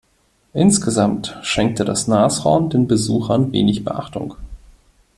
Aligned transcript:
Insgesamt 0.53 1.37
schenkte 1.43 1.85
das 1.85 2.07
Nashorn 2.07 2.71
den 2.71 2.87
Besuchern 2.87 3.51
wenig 3.51 3.85
Beachtung. 3.85 4.35